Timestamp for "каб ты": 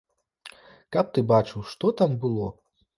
0.97-1.27